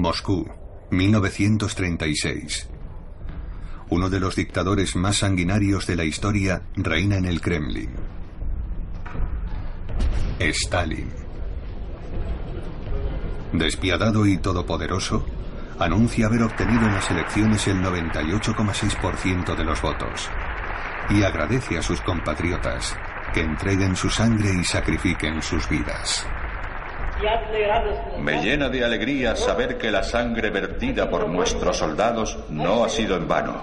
[0.00, 0.48] Moscú,
[0.90, 2.68] 1936.
[3.90, 7.90] Uno de los dictadores más sanguinarios de la historia reina en el Kremlin.
[10.38, 11.10] Stalin.
[13.52, 15.26] Despiadado y todopoderoso,
[15.78, 20.30] anuncia haber obtenido en las elecciones el 98,6% de los votos
[21.10, 22.96] y agradece a sus compatriotas
[23.34, 26.26] que entreguen su sangre y sacrifiquen sus vidas.
[28.18, 33.16] Me llena de alegría saber que la sangre vertida por nuestros soldados no ha sido
[33.16, 33.62] en vano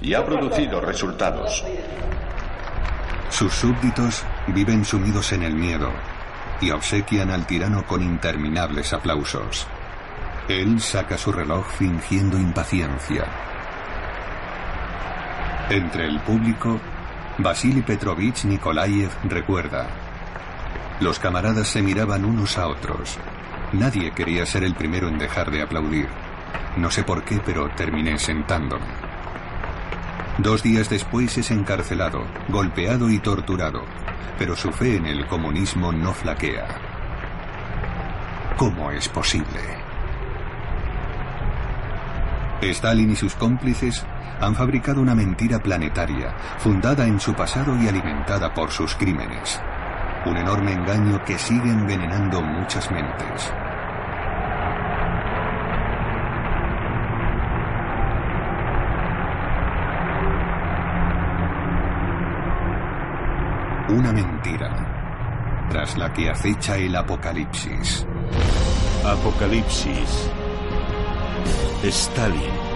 [0.00, 1.64] y ha producido resultados.
[3.30, 5.90] Sus súbditos viven sumidos en el miedo
[6.60, 9.66] y obsequian al tirano con interminables aplausos.
[10.48, 13.24] Él saca su reloj fingiendo impaciencia.
[15.70, 16.78] Entre el público,
[17.38, 20.03] Vasily Petrovich Nikolayev recuerda.
[21.00, 23.18] Los camaradas se miraban unos a otros.
[23.72, 26.08] Nadie quería ser el primero en dejar de aplaudir.
[26.76, 28.86] No sé por qué, pero terminé sentándome.
[30.38, 33.84] Dos días después es encarcelado, golpeado y torturado,
[34.38, 36.66] pero su fe en el comunismo no flaquea.
[38.56, 39.60] ¿Cómo es posible?
[42.62, 44.04] Stalin y sus cómplices
[44.40, 49.60] han fabricado una mentira planetaria, fundada en su pasado y alimentada por sus crímenes.
[50.26, 53.52] Un enorme engaño que sigue envenenando muchas mentes.
[63.90, 64.70] Una mentira,
[65.68, 68.06] tras la que acecha el apocalipsis.
[69.04, 70.30] Apocalipsis.
[71.82, 72.73] Stalin.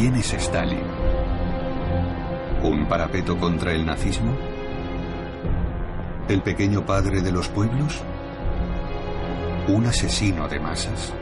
[0.00, 0.86] ¿Quién es Stalin?
[2.62, 4.32] ¿Un parapeto contra el nazismo?
[6.28, 8.00] ¿El pequeño padre de los pueblos?
[9.66, 11.12] ¿Un asesino de masas?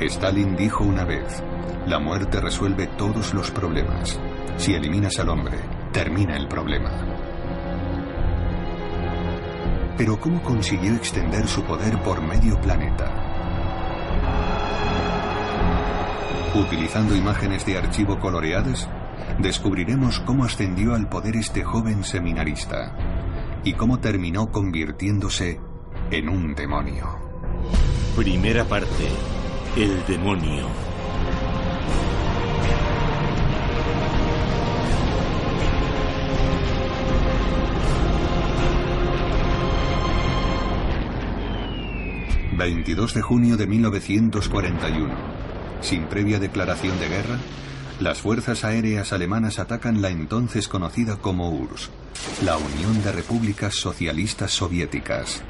[0.00, 1.42] Stalin dijo una vez,
[1.86, 4.20] la muerte resuelve todos los problemas.
[4.58, 5.56] Si eliminas al hombre,
[5.90, 6.90] termina el problema.
[9.96, 13.28] Pero ¿cómo consiguió extender su poder por medio planeta?
[16.54, 18.88] Utilizando imágenes de archivo coloreadas,
[19.38, 22.96] descubriremos cómo ascendió al poder este joven seminarista
[23.64, 25.60] y cómo terminó convirtiéndose
[26.10, 27.06] en un demonio.
[28.16, 29.08] Primera parte.
[29.76, 30.66] El demonio.
[42.58, 45.47] ...22 de junio de 1941...
[45.80, 47.38] ...sin previa declaración de guerra...
[48.00, 51.90] ...las fuerzas aéreas alemanas atacan la entonces conocida como URSS...
[52.44, 55.42] ...la Unión de Repúblicas Socialistas Soviéticas...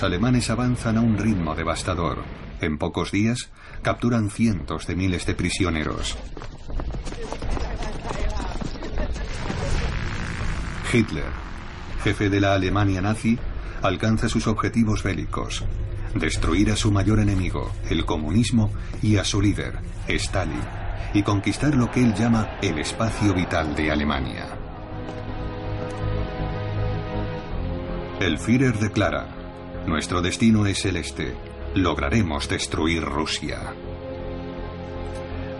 [0.00, 2.24] Los alemanes avanzan a un ritmo devastador.
[2.62, 3.50] En pocos días
[3.82, 6.16] capturan cientos de miles de prisioneros.
[10.90, 11.26] Hitler,
[12.02, 13.38] jefe de la Alemania nazi,
[13.82, 15.66] alcanza sus objetivos bélicos.
[16.14, 20.62] Destruir a su mayor enemigo, el comunismo, y a su líder, Stalin,
[21.12, 24.46] y conquistar lo que él llama el espacio vital de Alemania.
[28.18, 29.39] El Führer declara,
[29.86, 31.34] nuestro destino es el este,
[31.74, 33.74] lograremos destruir Rusia.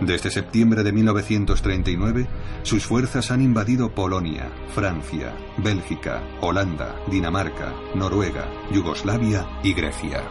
[0.01, 2.27] Desde septiembre de 1939,
[2.63, 10.23] sus fuerzas han invadido Polonia, Francia, Bélgica, Holanda, Dinamarca, Noruega, Yugoslavia y Grecia.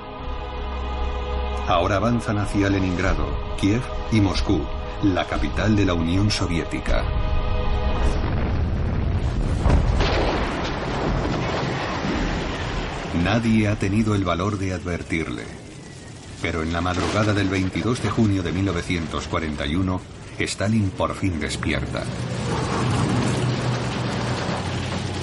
[1.68, 3.26] Ahora avanzan hacia Leningrado,
[3.60, 4.60] Kiev y Moscú,
[5.04, 7.04] la capital de la Unión Soviética.
[13.14, 15.44] Nadie ha tenido el valor de advertirle.
[16.40, 20.00] Pero en la madrugada del 22 de junio de 1941,
[20.38, 22.04] Stalin por fin despierta.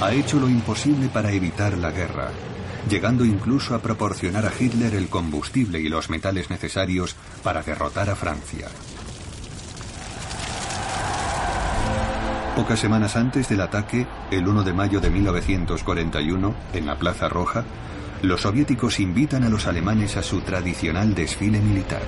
[0.01, 2.29] Ha hecho lo imposible para evitar la guerra,
[2.87, 8.15] llegando incluso a proporcionar a Hitler el combustible y los metales necesarios para derrotar a
[8.15, 8.67] Francia.
[12.57, 17.63] Pocas semanas antes del ataque, el 1 de mayo de 1941, en la Plaza Roja,
[18.23, 22.01] los soviéticos invitan a los alemanes a su tradicional desfile militar.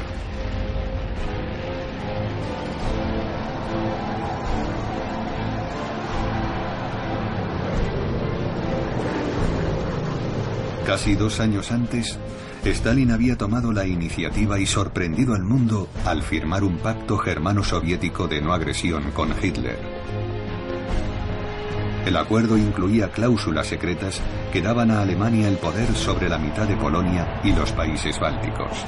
[10.84, 12.18] Casi dos años antes,
[12.66, 18.42] Stalin había tomado la iniciativa y sorprendido al mundo al firmar un pacto germano-soviético de
[18.42, 19.78] no agresión con Hitler.
[22.10, 24.20] El acuerdo incluía cláusulas secretas
[24.52, 28.84] que daban a Alemania el poder sobre la mitad de Polonia y los países bálticos.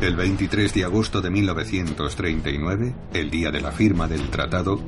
[0.00, 4.80] El 23 de agosto de 1939, el día de la firma del tratado,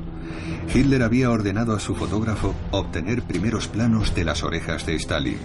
[0.73, 5.37] Hitler había ordenado a su fotógrafo obtener primeros planos de las orejas de Stalin,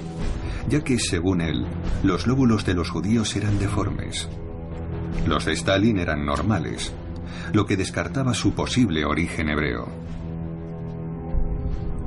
[0.69, 1.67] ya que, según él,
[2.05, 4.29] los lóbulos de los judíos eran deformes.
[5.27, 6.93] Los de Stalin eran normales,
[7.53, 9.89] lo que descartaba su posible origen hebreo.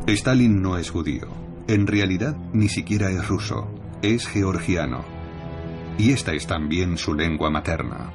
[0.08, 1.28] Stalin no es judío.
[1.68, 3.70] En realidad ni siquiera es ruso.
[4.02, 5.06] Es georgiano.
[5.98, 8.12] Y esta es también su lengua materna.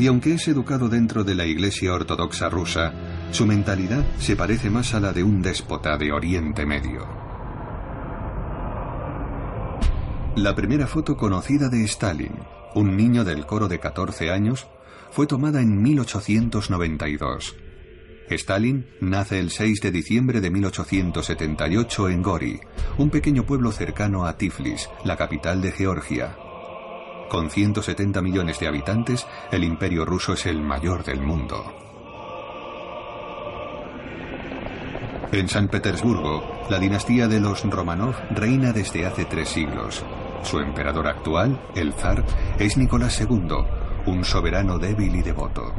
[0.00, 2.92] Y aunque es educado dentro de la Iglesia Ortodoxa rusa,
[3.30, 7.19] su mentalidad se parece más a la de un déspota de Oriente Medio.
[10.36, 12.32] La primera foto conocida de Stalin,
[12.76, 14.68] un niño del coro de 14 años,
[15.10, 17.56] fue tomada en 1892.
[18.30, 22.60] Stalin nace el 6 de diciembre de 1878 en Gori,
[22.96, 26.36] un pequeño pueblo cercano a Tiflis, la capital de Georgia.
[27.28, 31.64] Con 170 millones de habitantes, el imperio ruso es el mayor del mundo.
[35.32, 40.04] En San Petersburgo, la dinastía de los Romanov reina desde hace tres siglos.
[40.42, 42.24] Su emperador actual, el zar,
[42.58, 43.48] es Nicolás II,
[44.06, 45.74] un soberano débil y devoto.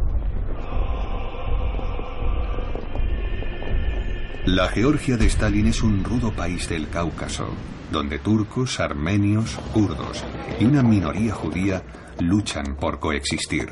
[4.46, 7.48] La Georgia de Stalin es un rudo país del Cáucaso,
[7.92, 10.24] donde turcos, armenios, kurdos
[10.60, 11.84] y una minoría judía
[12.20, 13.70] luchan por coexistir.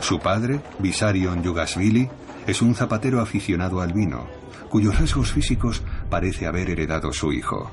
[0.00, 2.08] Su padre, Vissarion Yugasvili,
[2.46, 4.26] es un zapatero aficionado al vino,
[4.68, 7.70] cuyos rasgos físicos parece haber heredado su hijo.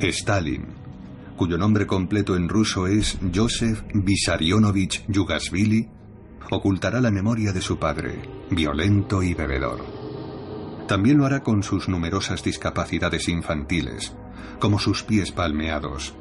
[0.00, 0.66] Stalin,
[1.36, 5.88] cuyo nombre completo en ruso es Joseph Vissarionovich Yugasvili,
[6.50, 8.20] ocultará la memoria de su padre,
[8.50, 9.80] violento y bebedor.
[10.88, 14.14] También lo hará con sus numerosas discapacidades infantiles,
[14.58, 16.14] como sus pies palmeados,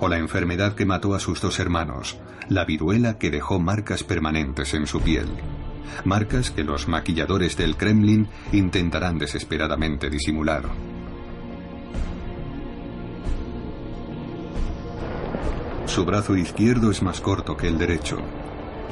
[0.00, 2.18] o la enfermedad que mató a sus dos hermanos,
[2.48, 5.28] la viruela que dejó marcas permanentes en su piel
[6.04, 10.62] marcas que los maquilladores del Kremlin intentarán desesperadamente disimular.
[15.86, 18.18] Su brazo izquierdo es más corto que el derecho,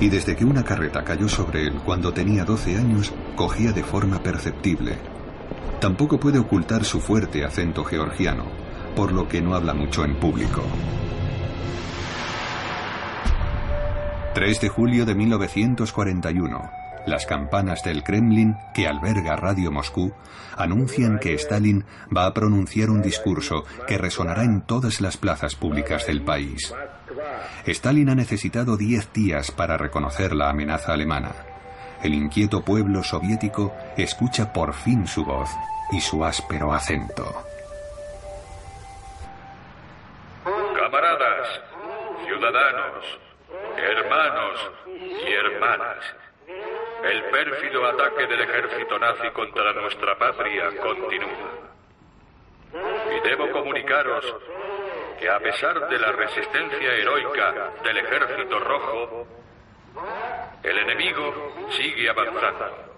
[0.01, 4.23] y desde que una carreta cayó sobre él cuando tenía 12 años, cogía de forma
[4.23, 4.99] perceptible.
[5.81, 8.45] Tampoco puede ocultar su fuerte acento georgiano,
[8.95, 10.63] por lo que no habla mucho en público.
[14.35, 16.80] 3 de julio de 1941.
[17.07, 20.13] Las campanas del Kremlin, que alberga Radio Moscú,
[20.57, 26.07] anuncian que Stalin va a pronunciar un discurso que resonará en todas las plazas públicas
[26.07, 26.75] del país.
[27.67, 31.33] Stalin ha necesitado diez días para reconocer la amenaza alemana.
[32.03, 35.51] El inquieto pueblo soviético escucha por fin su voz
[35.93, 37.45] y su áspero acento.
[40.45, 41.61] Camaradas,
[42.27, 43.19] ciudadanos,
[43.77, 46.05] hermanos y hermanas.
[47.03, 51.71] El pérfido ataque del ejército nazi contra nuestra patria continúa.
[53.17, 54.25] Y debo comunicaros
[55.19, 59.27] que a pesar de la resistencia heroica del ejército rojo,
[60.63, 62.91] el enemigo sigue avanzando.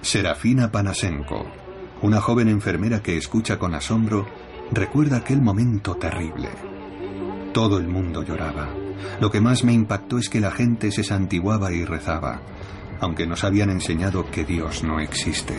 [0.00, 1.46] Serafina Panasenko,
[2.02, 4.26] una joven enfermera que escucha con asombro,
[4.72, 6.48] recuerda aquel momento terrible.
[7.52, 8.81] Todo el mundo lloraba.
[9.20, 12.40] Lo que más me impactó es que la gente se santiguaba y rezaba,
[13.00, 15.54] aunque nos habían enseñado que Dios no existe.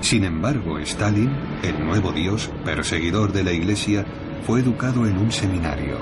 [0.00, 1.30] Sin embargo, Stalin,
[1.62, 4.04] el nuevo Dios, perseguidor de la Iglesia,
[4.46, 5.98] fue educado en un seminario.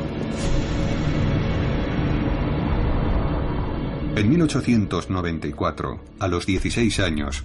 [4.17, 7.45] En 1894, a los 16 años,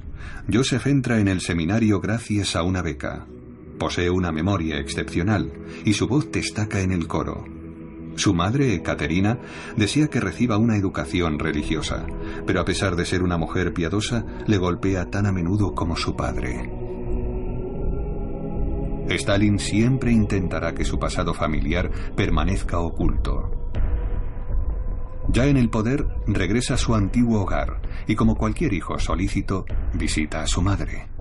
[0.52, 3.26] Joseph entra en el seminario gracias a una beca.
[3.84, 5.52] Posee una memoria excepcional
[5.84, 7.44] y su voz destaca en el coro.
[8.16, 9.40] Su madre, Caterina,
[9.76, 12.06] desea que reciba una educación religiosa,
[12.48, 16.16] pero a pesar de ser una mujer piadosa, le golpea tan a menudo como su
[16.16, 16.72] padre.
[19.10, 23.52] Stalin siempre intentará que su pasado familiar permanezca oculto.
[25.28, 30.42] Ya en el poder, regresa a su antiguo hogar y como cualquier hijo solícito, visita
[30.42, 31.13] a su madre.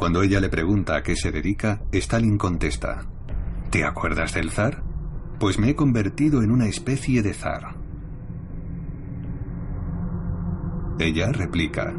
[0.00, 3.04] Cuando ella le pregunta a qué se dedica, Stalin contesta,
[3.68, 4.82] ¿Te acuerdas del zar?
[5.38, 7.76] Pues me he convertido en una especie de zar.
[10.98, 11.94] Ella replica,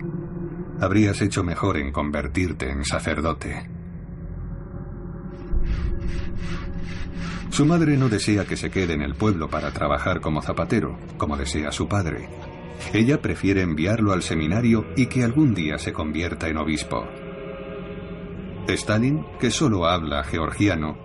[0.79, 3.69] habrías hecho mejor en convertirte en sacerdote.
[7.51, 11.37] Su madre no desea que se quede en el pueblo para trabajar como zapatero, como
[11.37, 12.29] desea su padre.
[12.93, 17.05] Ella prefiere enviarlo al seminario y que algún día se convierta en obispo.
[18.67, 20.97] Stalin, que solo habla georgiano,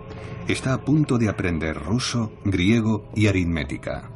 [0.47, 4.11] está a punto de aprender ruso, griego y aritmética.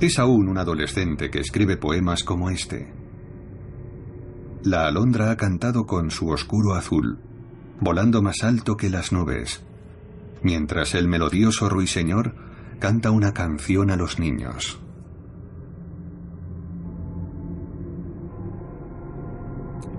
[0.00, 2.92] Es aún un adolescente que escribe poemas como este.
[4.64, 7.18] La alondra ha cantado con su oscuro azul,
[7.80, 9.62] volando más alto que las nubes,
[10.42, 12.34] mientras el melodioso ruiseñor
[12.78, 14.80] canta una canción a los niños.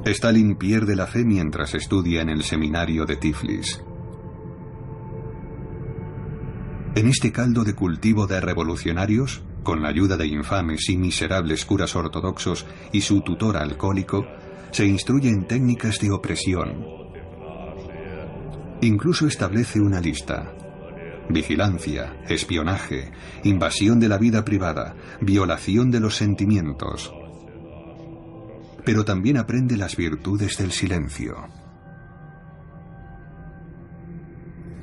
[0.05, 3.83] Stalin pierde la fe mientras estudia en el seminario de Tiflis.
[6.95, 11.95] En este caldo de cultivo de revolucionarios, con la ayuda de infames y miserables curas
[11.95, 14.25] ortodoxos y su tutor alcohólico,
[14.71, 16.83] se instruye en técnicas de opresión.
[18.81, 20.51] Incluso establece una lista.
[21.29, 23.11] Vigilancia, espionaje,
[23.43, 27.13] invasión de la vida privada, violación de los sentimientos,
[28.85, 31.47] pero también aprende las virtudes del silencio.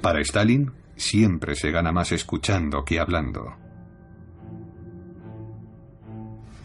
[0.01, 3.57] Para Stalin, siempre se gana más escuchando que hablando.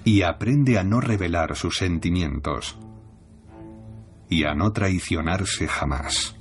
[0.04, 2.78] Y aprende a no revelar sus sentimientos
[4.30, 6.36] y a no traicionarse jamás.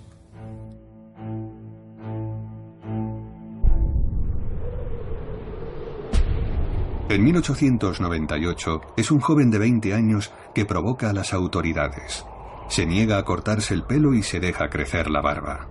[7.12, 12.24] En 1898 es un joven de 20 años que provoca a las autoridades.
[12.70, 15.68] Se niega a cortarse el pelo y se deja crecer la barba.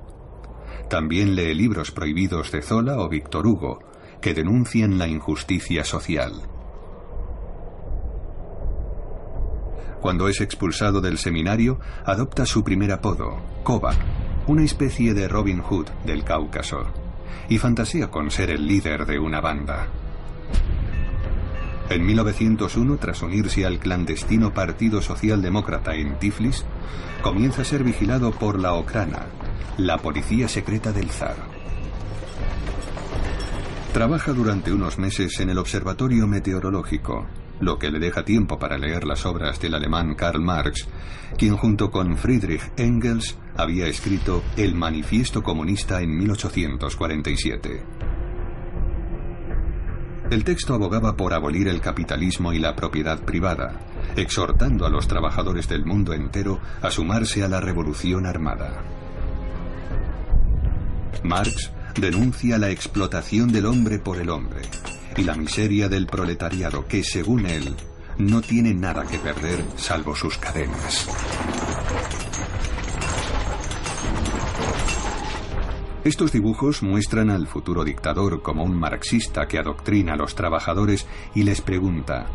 [0.88, 3.80] También lee libros prohibidos de Zola o Víctor Hugo,
[4.22, 6.44] que denuncian la injusticia social.
[10.00, 13.96] Cuando es expulsado del seminario, adopta su primer apodo, Koba,
[14.46, 16.84] una especie de Robin Hood del Cáucaso,
[17.50, 19.88] y fantasea con ser el líder de una banda.
[21.92, 26.64] En 1901, tras unirse al clandestino Partido Socialdemócrata en Tiflis,
[27.22, 29.26] comienza a ser vigilado por la Okrana,
[29.78, 31.36] la policía secreta del zar.
[33.94, 37.28] Trabaja durante unos meses en el Observatorio Meteorológico,
[37.60, 40.88] lo que le deja tiempo para leer las obras del alemán Karl Marx,
[41.38, 48.11] quien junto con Friedrich Engels había escrito El Manifiesto Comunista en 1847.
[50.32, 53.82] El texto abogaba por abolir el capitalismo y la propiedad privada,
[54.16, 58.82] exhortando a los trabajadores del mundo entero a sumarse a la revolución armada.
[61.26, 64.62] Marx denuncia la explotación del hombre por el hombre
[65.18, 67.76] y la miseria del proletariado que, según él,
[68.18, 71.10] no tiene nada que perder salvo sus cadenas.
[76.04, 81.06] Estos dibujos muestran al futuro dictador como un marxista que adoctrina a los trabajadores
[81.36, 82.26] y les pregunta,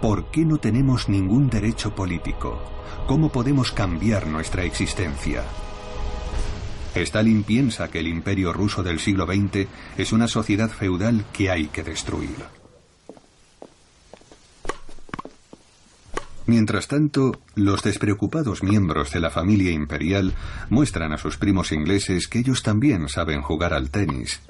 [0.00, 2.60] ¿por qué no tenemos ningún derecho político?
[3.06, 5.44] ¿Cómo podemos cambiar nuestra existencia?
[6.96, 11.66] Stalin piensa que el imperio ruso del siglo XX es una sociedad feudal que hay
[11.66, 12.55] que destruir.
[16.46, 20.32] Mientras tanto, los despreocupados miembros de la familia imperial
[20.70, 24.40] muestran a sus primos ingleses que ellos también saben jugar al tenis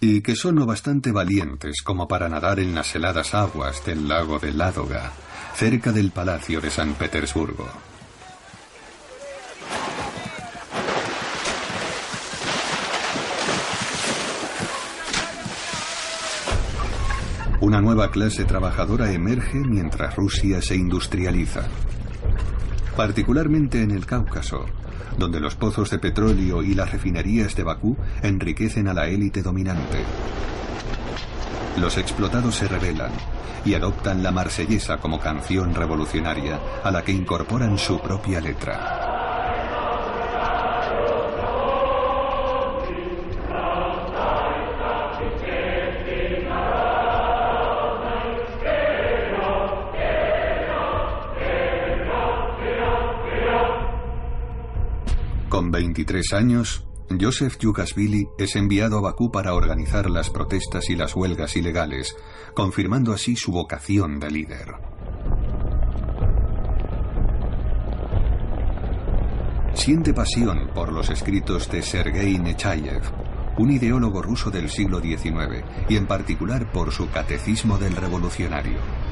[0.00, 4.38] y que son lo bastante valientes como para nadar en las heladas aguas del lago
[4.38, 5.12] de Ládoga,
[5.54, 7.68] cerca del Palacio de San Petersburgo.
[17.60, 21.68] Una nueva clase trabajadora emerge mientras Rusia se industrializa.
[22.96, 24.64] Particularmente en el Cáucaso,
[25.18, 30.04] donde los pozos de petróleo y las refinerías de Bakú enriquecen a la élite dominante.
[31.78, 33.12] Los explotados se rebelan
[33.66, 39.09] y adoptan la marsellesa como canción revolucionaria a la que incorporan su propia letra.
[56.00, 56.86] 23 años,
[57.20, 62.16] Joseph Yugashvili es enviado a Bakú para organizar las protestas y las huelgas ilegales,
[62.54, 64.74] confirmando así su vocación de líder.
[69.74, 73.02] Siente pasión por los escritos de Sergei Nechayev,
[73.58, 79.09] un ideólogo ruso del siglo XIX, y en particular por su Catecismo del Revolucionario.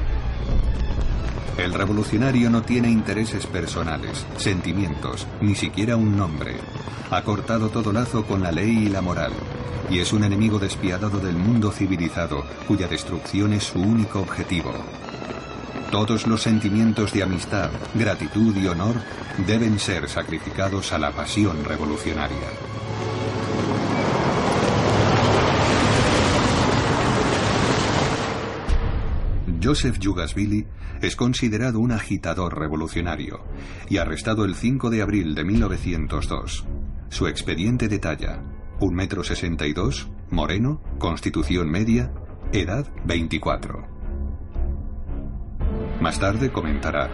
[1.59, 6.55] El revolucionario no tiene intereses personales, sentimientos, ni siquiera un nombre.
[7.11, 9.33] Ha cortado todo lazo con la ley y la moral,
[9.89, 14.71] y es un enemigo despiadado del mundo civilizado, cuya destrucción es su único objetivo.
[15.91, 18.95] Todos los sentimientos de amistad, gratitud y honor
[19.45, 22.47] deben ser sacrificados a la pasión revolucionaria.
[29.61, 30.65] Joseph Yugashvili
[31.01, 33.43] es considerado un agitador revolucionario
[33.89, 36.65] y arrestado el 5 de abril de 1902.
[37.09, 38.41] Su expediente detalla
[38.79, 42.13] 1,62 metro 62, moreno, constitución media,
[42.53, 43.87] edad 24.
[46.01, 47.09] Más tarde comentará,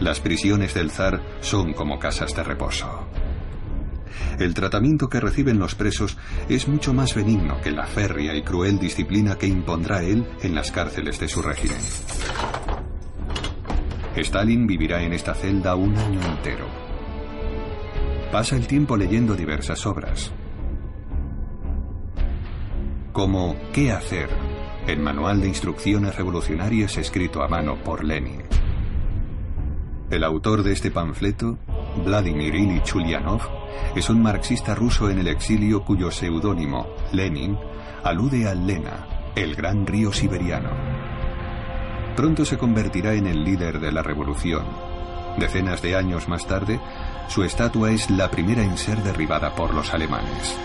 [0.00, 3.06] las prisiones del zar son como casas de reposo.
[4.38, 6.16] El tratamiento que reciben los presos
[6.48, 10.70] es mucho más benigno que la férrea y cruel disciplina que impondrá él en las
[10.70, 11.78] cárceles de su régimen.
[14.16, 16.66] Stalin vivirá en esta celda un año entero.
[18.30, 20.32] Pasa el tiempo leyendo diversas obras,
[23.14, 24.28] como ¿Qué hacer?
[24.88, 28.42] El manual de instrucciones revolucionarias escrito a mano por Lenin.
[30.10, 31.56] El autor de este panfleto,
[32.04, 33.40] Vladimir Ilyich Ulyanov,
[33.94, 37.56] es un marxista ruso en el exilio cuyo seudónimo, Lenin,
[38.02, 40.70] alude al Lena, el gran río siberiano.
[42.16, 44.64] Pronto se convertirá en el líder de la revolución.
[45.38, 46.80] Decenas de años más tarde,
[47.28, 50.56] su estatua es la primera en ser derribada por los alemanes.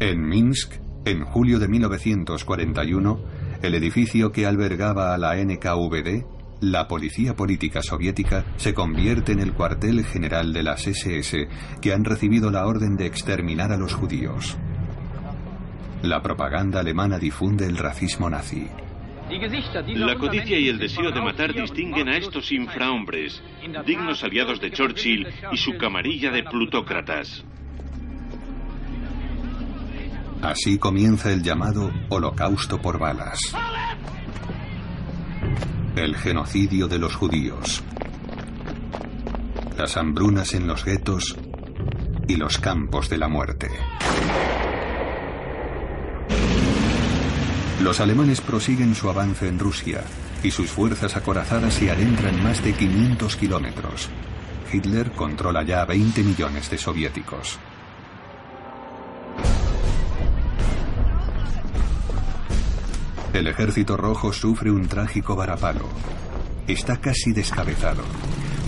[0.00, 0.74] En Minsk,
[1.08, 3.20] en julio de 1941,
[3.62, 6.24] el edificio que albergaba a la NKVD,
[6.60, 11.48] la Policía Política Soviética, se convierte en el cuartel general de las SS,
[11.80, 14.58] que han recibido la orden de exterminar a los judíos.
[16.02, 18.68] La propaganda alemana difunde el racismo nazi.
[19.94, 23.42] La codicia y el deseo de matar distinguen a estos infrahombres,
[23.86, 27.44] dignos aliados de Churchill y su camarilla de plutócratas.
[30.42, 33.38] Así comienza el llamado Holocausto por balas.
[35.96, 37.82] El genocidio de los judíos.
[39.76, 41.36] Las hambrunas en los guetos
[42.28, 43.68] y los campos de la muerte.
[47.82, 50.04] Los alemanes prosiguen su avance en Rusia
[50.42, 54.08] y sus fuerzas acorazadas se adentran más de 500 kilómetros.
[54.72, 57.58] Hitler controla ya 20 millones de soviéticos.
[63.32, 65.88] El ejército rojo sufre un trágico varapalo.
[66.66, 68.02] Está casi descabezado,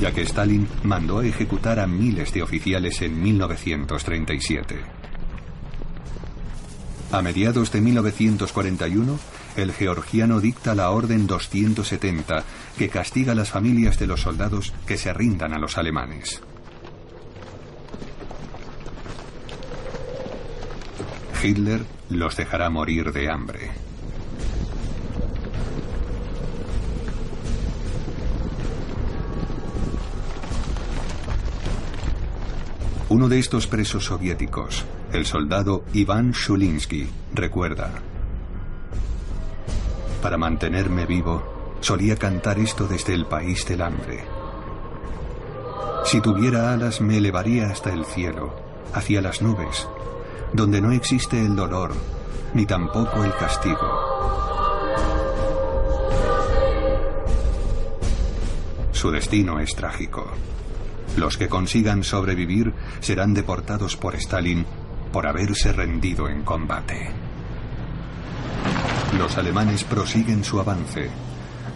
[0.00, 4.80] ya que Stalin mandó a ejecutar a miles de oficiales en 1937.
[7.12, 9.18] A mediados de 1941,
[9.56, 12.44] el georgiano dicta la Orden 270,
[12.78, 16.40] que castiga a las familias de los soldados que se rindan a los alemanes.
[21.42, 23.89] Hitler los dejará morir de hambre.
[33.10, 37.90] Uno de estos presos soviéticos, el soldado Iván Shulinsky, recuerda.
[40.22, 44.22] Para mantenerme vivo, solía cantar esto desde el país del hambre.
[46.04, 48.54] Si tuviera alas me elevaría hasta el cielo,
[48.94, 49.88] hacia las nubes,
[50.52, 51.92] donde no existe el dolor,
[52.54, 53.90] ni tampoco el castigo.
[58.92, 60.30] Su destino es trágico.
[61.16, 64.64] Los que consigan sobrevivir serán deportados por Stalin
[65.12, 67.10] por haberse rendido en combate.
[69.18, 71.10] Los alemanes prosiguen su avance.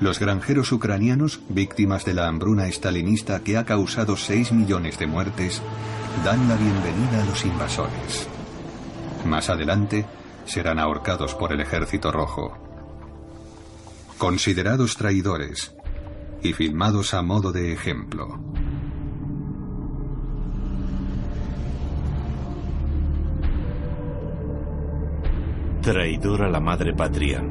[0.00, 5.62] Los granjeros ucranianos, víctimas de la hambruna estalinista que ha causado 6 millones de muertes,
[6.24, 8.28] dan la bienvenida a los invasores.
[9.24, 10.06] Más adelante,
[10.44, 12.56] serán ahorcados por el ejército rojo.
[14.18, 15.74] Considerados traidores
[16.42, 18.40] y filmados a modo de ejemplo.
[25.84, 27.44] Traidor a la madre patria.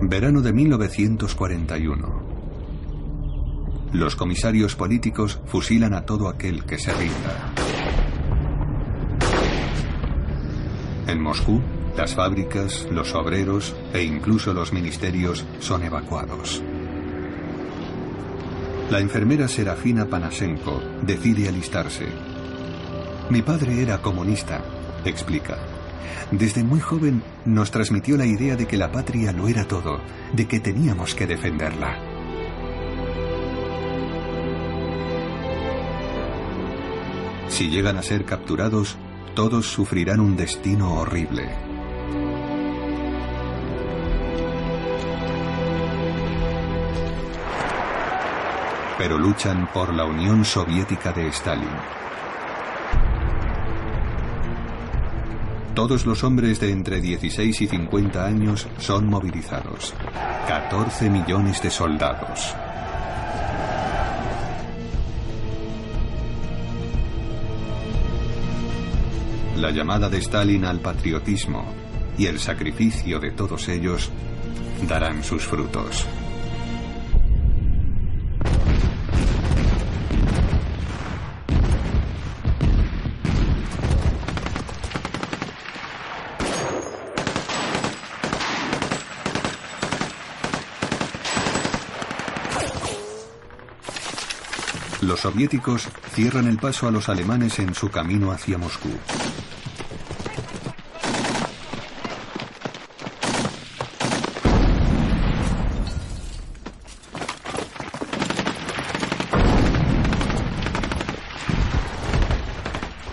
[0.00, 2.22] Verano de 1941.
[3.92, 7.52] Los comisarios políticos fusilan a todo aquel que se rinda.
[11.06, 11.60] En Moscú,
[11.98, 16.62] las fábricas, los obreros e incluso los ministerios son evacuados.
[18.90, 22.06] La enfermera Serafina Panasenko decide alistarse.
[23.30, 24.62] Mi padre era comunista,
[25.06, 25.56] explica.
[26.30, 30.00] Desde muy joven nos transmitió la idea de que la patria lo era todo,
[30.34, 31.98] de que teníamos que defenderla.
[37.48, 38.98] Si llegan a ser capturados,
[39.34, 41.73] todos sufrirán un destino horrible.
[48.98, 51.68] Pero luchan por la Unión Soviética de Stalin.
[55.74, 59.92] Todos los hombres de entre 16 y 50 años son movilizados.
[60.46, 62.54] 14 millones de soldados.
[69.56, 71.64] La llamada de Stalin al patriotismo
[72.16, 74.10] y el sacrificio de todos ellos
[74.88, 76.06] darán sus frutos.
[95.24, 98.90] Soviéticos cierran el paso a los alemanes en su camino hacia Moscú.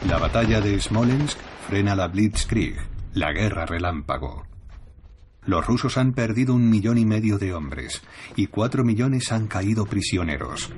[0.06, 1.38] La batalla de Smolensk
[1.70, 2.76] frena la Blitzkrieg,
[3.14, 4.46] la guerra relámpago.
[5.46, 8.02] Los rusos han perdido un millón y medio de hombres
[8.36, 10.74] y cuatro millones han caído prisioneros.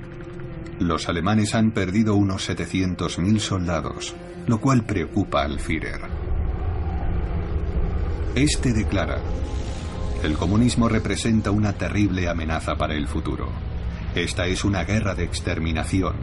[0.80, 4.14] Los alemanes han perdido unos 700.000 soldados,
[4.46, 6.00] lo cual preocupa al Führer.
[8.34, 9.20] Este declara,
[10.24, 13.48] el comunismo representa una terrible amenaza para el futuro.
[14.14, 16.14] Esta es una guerra de exterminación.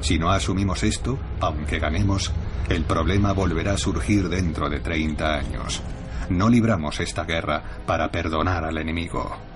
[0.00, 2.32] Si no asumimos esto, aunque ganemos,
[2.68, 5.82] el problema volverá a surgir dentro de 30 años.
[6.28, 9.49] No libramos esta guerra para perdonar al enemigo.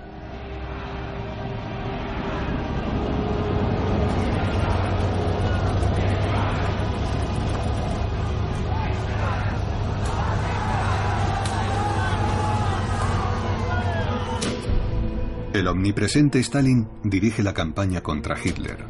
[15.54, 18.86] El omnipresente Stalin dirige la campaña contra Hitler.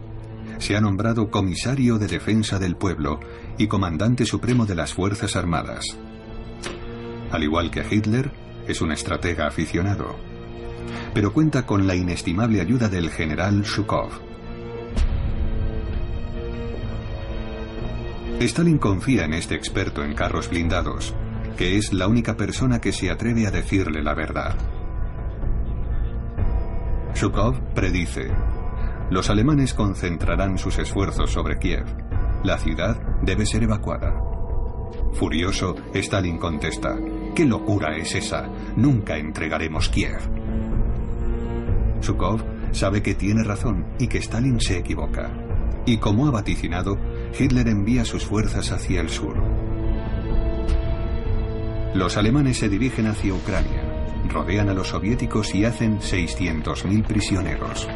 [0.56, 3.20] Se ha nombrado comisario de defensa del pueblo
[3.58, 5.84] y comandante supremo de las Fuerzas Armadas.
[7.30, 8.30] Al igual que Hitler,
[8.66, 10.16] es un estratega aficionado,
[11.12, 14.12] pero cuenta con la inestimable ayuda del general Shukov.
[18.40, 21.14] Stalin confía en este experto en carros blindados,
[21.58, 24.56] que es la única persona que se atreve a decirle la verdad.
[27.14, 28.28] Zhukov predice,
[29.10, 31.84] los alemanes concentrarán sus esfuerzos sobre Kiev.
[32.42, 34.20] La ciudad debe ser evacuada.
[35.12, 36.98] Furioso, Stalin contesta,
[37.34, 38.48] ¿qué locura es esa?
[38.76, 40.18] Nunca entregaremos Kiev.
[42.02, 45.30] Zhukov sabe que tiene razón y que Stalin se equivoca.
[45.86, 46.98] Y como ha vaticinado,
[47.38, 49.36] Hitler envía sus fuerzas hacia el sur.
[51.94, 53.83] Los alemanes se dirigen hacia Ucrania,
[54.28, 57.88] rodean a los soviéticos y hacen 600.000 prisioneros.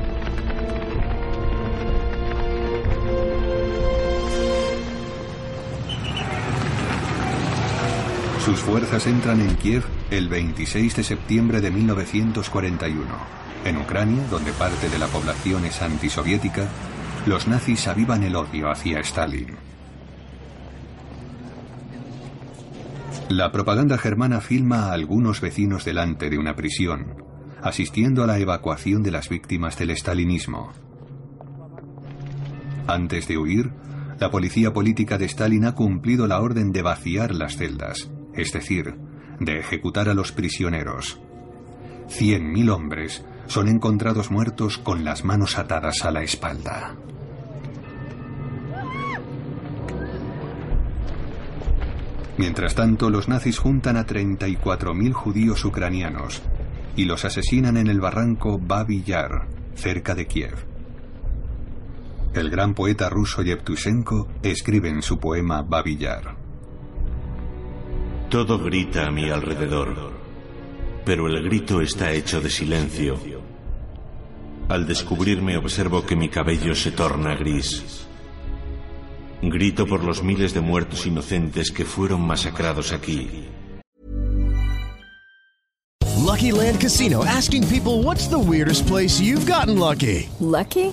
[8.45, 13.05] Sus fuerzas entran en Kiev el 26 de septiembre de 1941.
[13.67, 16.67] En Ucrania, donde parte de la población es antisoviética,
[17.27, 19.55] los nazis avivan el odio hacia Stalin.
[23.29, 27.25] La propaganda germana filma a algunos vecinos delante de una prisión,
[27.63, 30.73] asistiendo a la evacuación de las víctimas del stalinismo.
[32.87, 33.71] Antes de huir,
[34.19, 38.95] la policía política de Stalin ha cumplido la orden de vaciar las celdas, es decir,
[39.41, 41.21] de ejecutar a los prisioneros.
[42.09, 46.97] Cien mil hombres son encontrados muertos con las manos atadas a la espalda.
[52.39, 56.41] Mientras tanto, los nazis juntan a 34.000 judíos ucranianos
[56.95, 59.05] y los asesinan en el barranco Babi
[59.75, 60.55] cerca de Kiev.
[62.35, 65.99] El gran poeta ruso Yevtushenko escribe en su poema Babi.
[68.31, 70.13] Todo grita a mi alrededor,
[71.05, 73.19] pero el grito está hecho de silencio.
[74.69, 78.08] Al descubrirme observo que mi cabello se torna gris.
[79.43, 83.49] Grito por los miles de muertos inocentes que fueron masacrados aquí.
[86.17, 90.29] Lucky Land Casino asking people what's the weirdest place you've gotten lucky?
[90.41, 90.93] Lucky?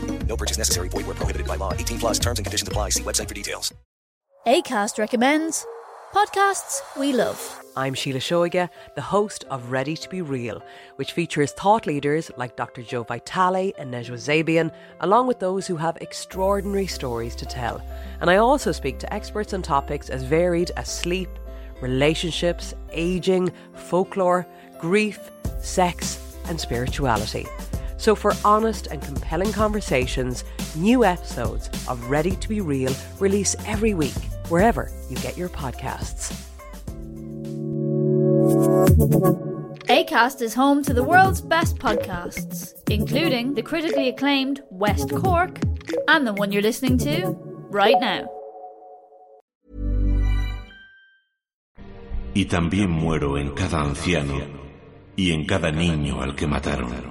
[0.31, 0.87] No purchase necessary.
[0.87, 1.73] Void where prohibited by law.
[1.73, 2.91] 18 plus terms and conditions apply.
[2.91, 3.73] See website for details.
[4.47, 5.65] ACAST recommends
[6.13, 7.37] podcasts we love.
[7.75, 10.63] I'm Sheila Shoiga, the host of Ready to Be Real,
[10.95, 12.81] which features thought leaders like Dr.
[12.81, 17.85] Joe Vitale and Nejwa Zabian, along with those who have extraordinary stories to tell.
[18.21, 21.29] And I also speak to experts on topics as varied as sleep,
[21.81, 24.47] relationships, aging, folklore,
[24.79, 25.19] grief,
[25.59, 27.47] sex, and spirituality.
[28.01, 30.43] So, for honest and compelling conversations,
[30.75, 34.17] new episodes of Ready to Be Real release every week,
[34.49, 36.33] wherever you get your podcasts.
[39.85, 45.59] ACAST is home to the world's best podcasts, including the critically acclaimed West Cork
[46.07, 47.37] and the one you're listening to
[47.69, 48.27] right now.
[52.33, 54.41] Y también muero en cada anciano
[55.15, 57.10] y en cada niño al que mataron.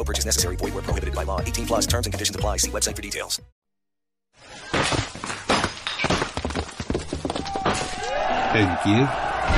[0.00, 0.56] No purchase necessary.
[0.56, 1.40] Void where prohibited by law.
[1.42, 2.56] 18 plus terms and conditions apply.
[2.56, 3.42] See website for details.
[8.52, 9.08] En Kiev,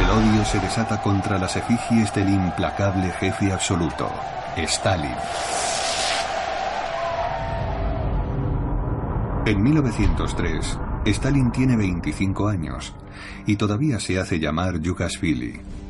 [0.00, 4.10] el odio se desata contra las efigies del implacable jefe absoluto,
[4.56, 5.14] Stalin.
[9.46, 12.92] En 1903, Stalin tiene 25 años
[13.46, 15.81] y todavía se hace llamar Yugashvili.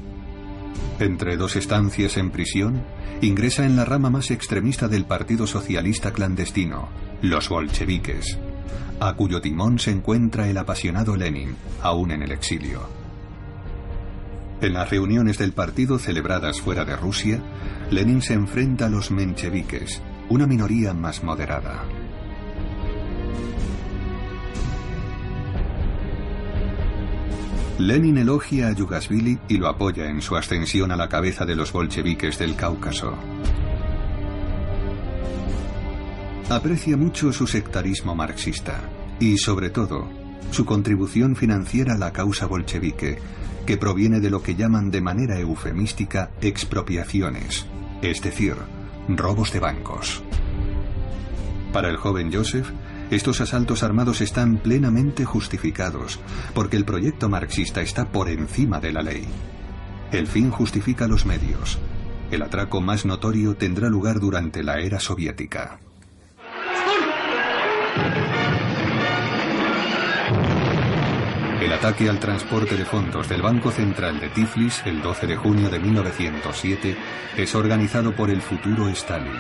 [0.98, 2.82] Entre dos estancias en prisión,
[3.20, 6.88] ingresa en la rama más extremista del Partido Socialista clandestino,
[7.22, 8.38] los bolcheviques,
[9.00, 12.88] a cuyo timón se encuentra el apasionado Lenin, aún en el exilio.
[14.60, 17.42] En las reuniones del partido celebradas fuera de Rusia,
[17.90, 21.82] Lenin se enfrenta a los mencheviques, una minoría más moderada.
[27.78, 31.72] Lenin elogia a Yugasvili y lo apoya en su ascensión a la cabeza de los
[31.72, 33.16] bolcheviques del Cáucaso.
[36.50, 38.80] Aprecia mucho su sectarismo marxista
[39.18, 40.08] y, sobre todo,
[40.50, 43.18] su contribución financiera a la causa bolchevique,
[43.64, 47.66] que proviene de lo que llaman de manera eufemística expropiaciones,
[48.02, 48.56] es decir,
[49.08, 50.22] robos de bancos.
[51.72, 52.68] Para el joven Joseph,
[53.12, 56.18] estos asaltos armados están plenamente justificados,
[56.54, 59.28] porque el proyecto marxista está por encima de la ley.
[60.12, 61.78] El fin justifica los medios.
[62.30, 65.78] El atraco más notorio tendrá lugar durante la era soviética.
[71.60, 75.68] El ataque al transporte de fondos del Banco Central de Tiflis el 12 de junio
[75.68, 76.96] de 1907
[77.36, 79.32] es organizado por el futuro Stalin.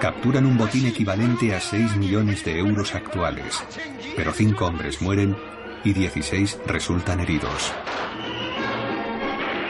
[0.00, 3.62] Capturan un botín equivalente a 6 millones de euros actuales,
[4.16, 5.36] pero cinco hombres mueren
[5.84, 7.74] y 16 resultan heridos.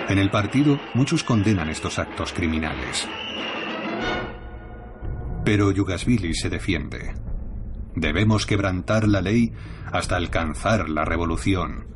[0.09, 3.09] En el partido, muchos condenan estos actos criminales.
[5.45, 7.13] Pero Yugasvili se defiende.
[7.97, 9.53] Debemos quebrantar la ley
[9.91, 11.89] hasta alcanzar la revolución.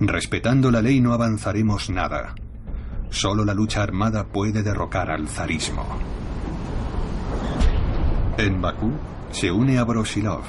[0.00, 2.34] Respetando la ley no avanzaremos nada.
[3.10, 5.86] Solo la lucha armada puede derrocar al zarismo.
[8.38, 8.92] En Bakú
[9.30, 10.42] se une a Brosilov,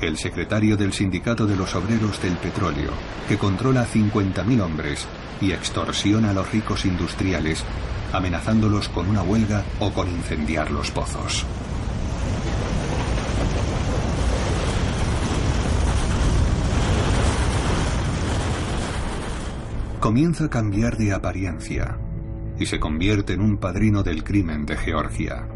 [0.00, 2.90] el secretario del Sindicato de los Obreros del Petróleo,
[3.28, 5.06] que controla a 50.000 hombres
[5.40, 7.64] y extorsiona a los ricos industriales,
[8.12, 11.46] amenazándolos con una huelga o con incendiar los pozos.
[20.06, 21.98] comienza a cambiar de apariencia
[22.60, 25.48] y se convierte en un padrino del crimen de Georgia.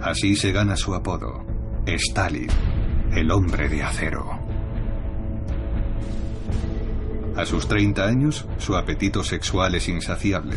[0.00, 1.44] Así se gana su apodo,
[1.84, 2.48] Stalin,
[3.12, 4.38] el hombre de acero.
[7.36, 10.56] A sus 30 años, su apetito sexual es insaciable.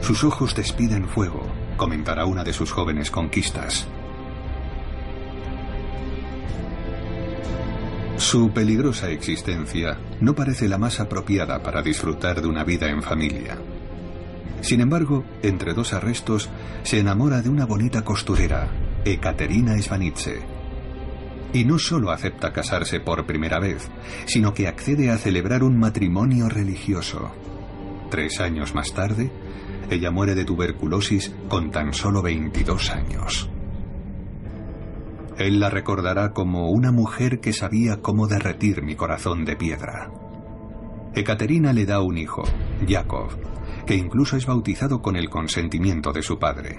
[0.00, 1.42] Sus ojos despiden fuego,
[1.76, 3.86] comentará una de sus jóvenes conquistas.
[8.16, 13.58] Su peligrosa existencia no parece la más apropiada para disfrutar de una vida en familia.
[14.64, 16.48] Sin embargo, entre dos arrestos,
[16.84, 18.70] se enamora de una bonita costurera,
[19.04, 20.40] Ekaterina Svanitze.
[21.52, 23.90] Y no solo acepta casarse por primera vez,
[24.24, 27.30] sino que accede a celebrar un matrimonio religioso.
[28.10, 29.30] Tres años más tarde,
[29.90, 33.50] ella muere de tuberculosis con tan solo 22 años.
[35.36, 40.10] Él la recordará como una mujer que sabía cómo derretir mi corazón de piedra.
[41.14, 42.44] Ekaterina le da un hijo,
[42.86, 43.36] Yakov,
[43.86, 46.78] que incluso es bautizado con el consentimiento de su padre.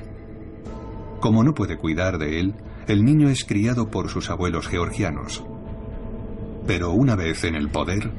[1.20, 2.56] Como no puede cuidar de él,
[2.88, 5.44] el niño es criado por sus abuelos georgianos.
[6.68, 8.12] Pero una vez en el poder,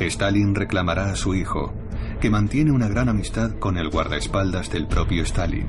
[0.00, 1.72] Stalin reclamará a su hijo,
[2.20, 5.66] que mantiene una gran amistad con el guardaespaldas del propio Stalin,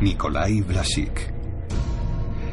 [0.00, 1.32] Nikolai Vlasik.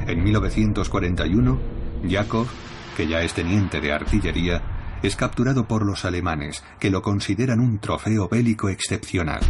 [0.08, 1.60] En 1941,
[2.04, 2.48] Yakov,
[2.96, 7.80] que ya es teniente de artillería, es capturado por los alemanes, que lo consideran un
[7.80, 9.42] trofeo bélico excepcional.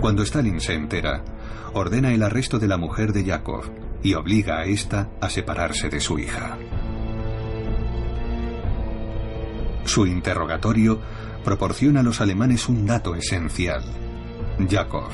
[0.00, 1.22] Cuando Stalin se entera,
[1.74, 3.70] ordena el arresto de la mujer de Yakov
[4.02, 6.56] y obliga a esta a separarse de su hija.
[9.84, 11.00] Su interrogatorio
[11.44, 13.82] proporciona a los alemanes un dato esencial.
[14.58, 15.10] Yakov,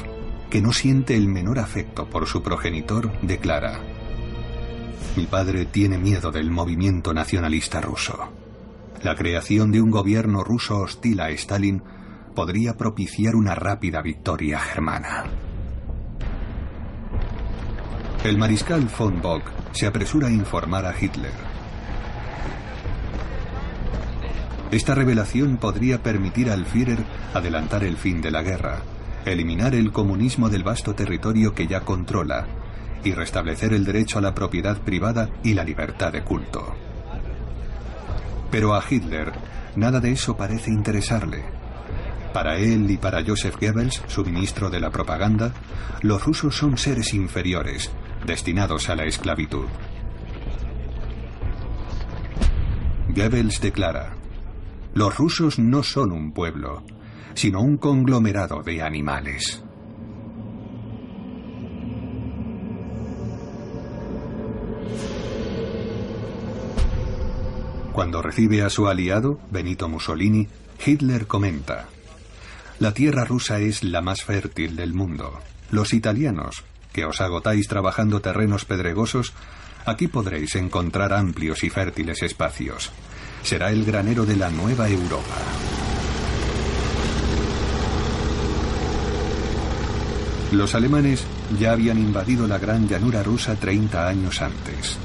[0.50, 3.80] que no siente el menor afecto por su progenitor, declara,
[5.16, 8.18] Mi padre tiene miedo del movimiento nacionalista ruso.
[9.02, 11.82] La creación de un gobierno ruso hostil a Stalin
[12.34, 15.24] podría propiciar una rápida victoria germana.
[18.24, 19.42] El mariscal von Bock
[19.72, 21.32] se apresura a informar a Hitler.
[24.70, 27.02] Esta revelación podría permitir al Führer
[27.32, 28.82] adelantar el fin de la guerra,
[29.24, 32.46] eliminar el comunismo del vasto territorio que ya controla
[33.06, 36.74] y restablecer el derecho a la propiedad privada y la libertad de culto.
[38.50, 39.32] Pero a Hitler
[39.76, 41.44] nada de eso parece interesarle.
[42.32, 45.52] Para él y para Joseph Goebbels, su ministro de la propaganda,
[46.02, 47.90] los rusos son seres inferiores,
[48.26, 49.66] destinados a la esclavitud.
[53.08, 54.16] Goebbels declara,
[54.94, 56.82] Los rusos no son un pueblo,
[57.34, 59.62] sino un conglomerado de animales.
[67.96, 70.48] Cuando recibe a su aliado, Benito Mussolini,
[70.84, 71.86] Hitler comenta,
[72.78, 75.40] La tierra rusa es la más fértil del mundo.
[75.70, 79.32] Los italianos, que os agotáis trabajando terrenos pedregosos,
[79.86, 82.92] aquí podréis encontrar amplios y fértiles espacios.
[83.42, 85.36] Será el granero de la nueva Europa.
[90.52, 91.24] Los alemanes
[91.58, 94.98] ya habían invadido la gran llanura rusa 30 años antes.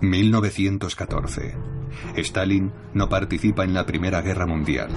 [0.00, 1.78] ...1914...
[2.16, 4.90] Stalin no participa en la Primera Guerra Mundial.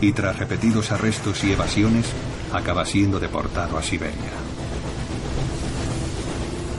[0.00, 2.12] Y tras repetidos arrestos y evasiones,
[2.52, 4.32] acaba siendo deportado a Siberia.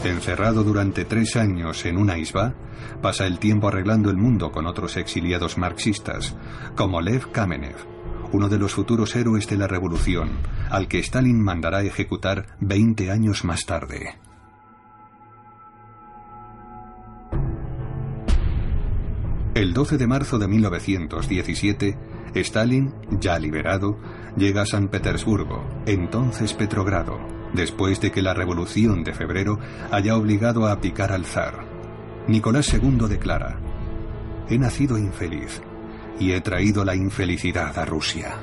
[0.04, 2.56] Encerrado durante tres años en una isba,
[3.02, 6.38] pasa el tiempo arreglando el mundo con otros exiliados marxistas,
[6.76, 7.76] como Lev Kamenev,
[8.32, 10.30] uno de los futuros héroes de la revolución,
[10.70, 14.18] al que Stalin mandará ejecutar 20 años más tarde.
[19.56, 21.98] El 12 de marzo de 1917,
[22.36, 23.98] Stalin, ya liberado,
[24.38, 27.20] llega a San Petersburgo, entonces Petrogrado,
[27.54, 29.60] después de que la revolución de febrero
[29.92, 31.66] haya obligado a picar al zar.
[32.28, 33.60] Nicolás II declara,
[34.50, 35.62] he nacido infeliz
[36.20, 38.36] y he traído la infelicidad a Rusia.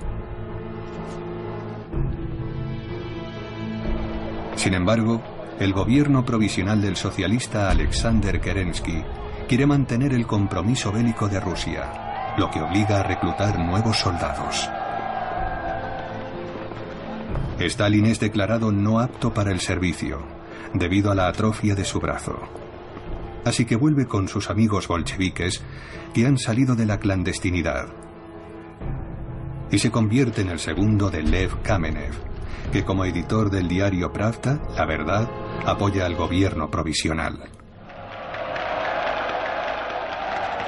[4.57, 5.23] Sin embargo,
[5.61, 9.05] el gobierno provisional del socialista Alexander Kerensky
[9.49, 14.69] quiere mantener el compromiso bélico de Rusia, lo que obliga a reclutar nuevos soldados.
[17.59, 20.19] Stalin es declarado no apto para el servicio,
[20.75, 22.37] debido a la atrofia de su brazo.
[23.45, 25.63] Así que vuelve con sus amigos bolcheviques
[26.13, 27.87] que han salido de la clandestinidad.
[29.71, 32.15] Y se convierte en el segundo de Lev Kamenev,
[32.73, 35.29] que como editor del diario Pravda, La Verdad,
[35.65, 37.56] apoya al gobierno provisional.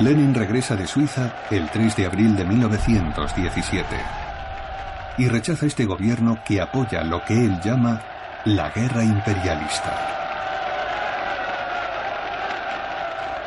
[0.01, 3.84] Lenin regresa de Suiza el 3 de abril de 1917
[5.18, 8.01] y rechaza este gobierno que apoya lo que él llama
[8.44, 10.14] la guerra imperialista.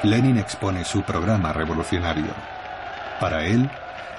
[0.03, 2.33] Lenin expone su programa revolucionario.
[3.21, 3.69] Para él,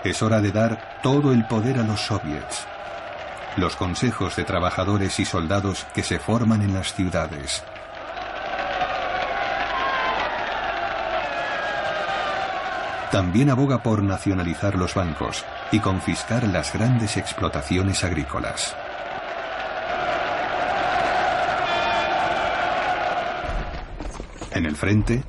[0.02, 2.66] es hora de dar todo el poder a los soviets,
[3.56, 7.62] los consejos de trabajadores y soldados que se forman en las ciudades.
[13.12, 18.74] También aboga por nacionalizar los bancos y confiscar las grandes explotaciones agrícolas.
[24.52, 25.24] En el frente,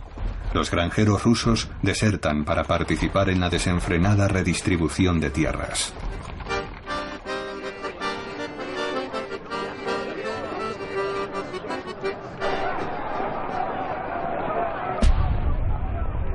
[0.53, 5.93] los granjeros rusos desertan para participar en la desenfrenada redistribución de tierras.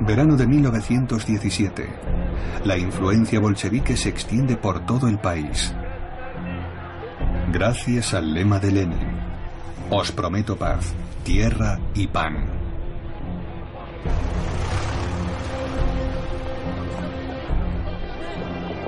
[0.09, 1.87] Verano de 1917.
[2.65, 5.71] La influencia bolchevique se extiende por todo el país.
[7.53, 9.07] Gracias al lema de Lenin,
[9.91, 12.47] os prometo paz, tierra y pan.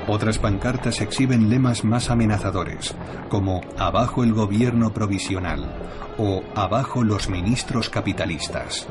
[0.08, 2.96] Otras pancartas exhiben lemas más amenazadores,
[3.30, 5.72] como Abajo el gobierno provisional
[6.18, 8.88] o Abajo los ministros capitalistas.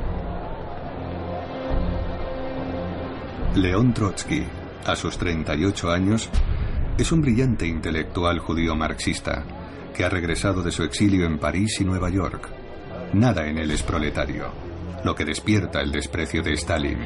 [3.61, 4.43] León Trotsky,
[4.87, 6.31] a sus 38 años,
[6.97, 9.45] es un brillante intelectual judío marxista
[9.95, 12.49] que ha regresado de su exilio en París y Nueva York.
[13.13, 14.47] Nada en él es proletario,
[15.05, 17.01] lo que despierta el desprecio de Stalin.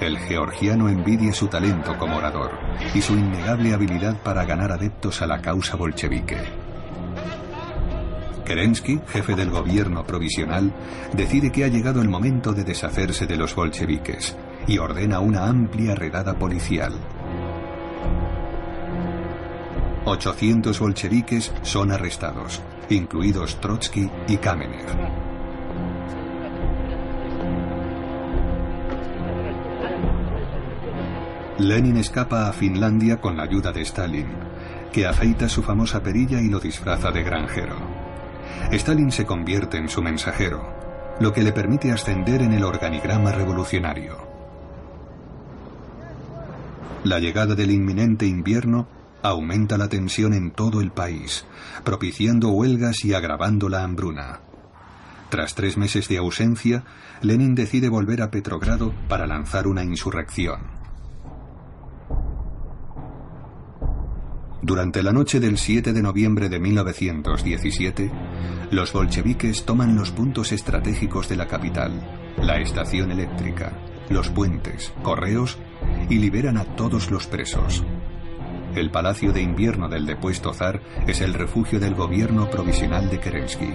[0.00, 2.52] El georgiano envidia su talento como orador
[2.94, 6.38] y su innegable habilidad para ganar adeptos a la causa bolchevique.
[8.44, 10.72] Kerensky, jefe del gobierno provisional,
[11.12, 14.36] decide que ha llegado el momento de deshacerse de los bolcheviques
[14.66, 16.92] y ordena una amplia redada policial.
[20.04, 24.86] 800 bolcheviques son arrestados, incluidos Trotsky y Kamenev.
[31.58, 34.28] Lenin escapa a Finlandia con la ayuda de Stalin,
[34.92, 37.76] que afeita su famosa perilla y lo disfraza de granjero.
[38.70, 44.35] Stalin se convierte en su mensajero, lo que le permite ascender en el organigrama revolucionario.
[47.06, 48.88] La llegada del inminente invierno
[49.22, 51.46] aumenta la tensión en todo el país,
[51.84, 54.40] propiciando huelgas y agravando la hambruna.
[55.28, 56.82] Tras tres meses de ausencia,
[57.22, 60.62] Lenin decide volver a Petrogrado para lanzar una insurrección.
[64.62, 68.10] Durante la noche del 7 de noviembre de 1917,
[68.72, 71.92] los bolcheviques toman los puntos estratégicos de la capital,
[72.42, 75.58] la estación eléctrica, los puentes, correos
[76.08, 77.84] y liberan a todos los presos.
[78.74, 83.72] El palacio de invierno del depuesto zar es el refugio del gobierno provisional de Kerensky.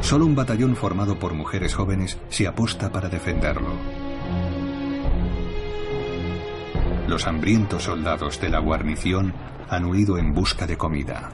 [0.00, 3.70] Solo un batallón formado por mujeres jóvenes se aposta para defenderlo.
[7.08, 9.32] Los hambrientos soldados de la guarnición
[9.68, 11.30] han huido en busca de comida.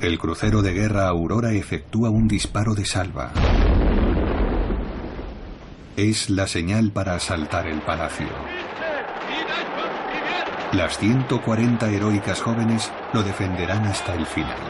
[0.00, 3.32] El crucero de guerra Aurora efectúa un disparo de salva.
[5.98, 8.28] Es la señal para asaltar el palacio.
[10.70, 14.60] Las 140 heroicas jóvenes lo defenderán hasta el final.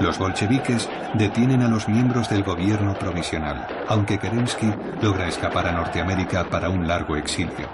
[0.00, 6.44] Los bolcheviques detienen a los miembros del gobierno provisional, aunque Kerensky logra escapar a Norteamérica
[6.44, 7.68] para un largo exilio.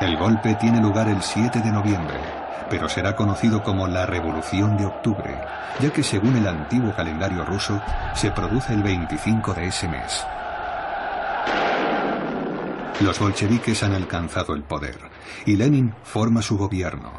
[0.00, 2.16] El golpe tiene lugar el 7 de noviembre,
[2.70, 5.40] pero será conocido como la Revolución de Octubre,
[5.80, 7.80] ya que según el antiguo calendario ruso,
[8.14, 10.24] se produce el 25 de ese mes.
[13.00, 14.98] Los bolcheviques han alcanzado el poder
[15.46, 17.12] y Lenin forma su gobierno.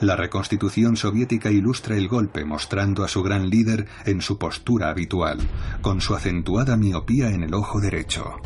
[0.00, 5.38] La reconstitución soviética ilustra el golpe mostrando a su gran líder en su postura habitual,
[5.82, 8.40] con su acentuada miopía en el ojo derecho.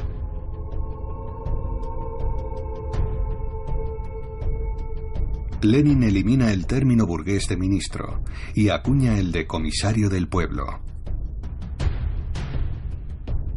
[5.63, 8.23] Lenin elimina el término burgués de ministro
[8.55, 10.81] y acuña el de comisario del pueblo.